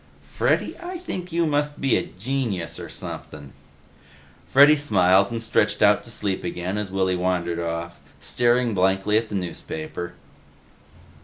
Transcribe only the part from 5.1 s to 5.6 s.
and